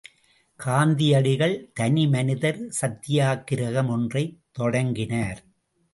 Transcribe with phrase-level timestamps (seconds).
[0.59, 5.41] காந்தியடிகள் தனிமனிதர் சத்தியாக்கிரகம் ஒன்றைத் தொடங்கினார்.